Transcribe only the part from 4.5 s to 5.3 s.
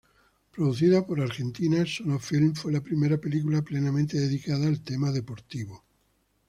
al tema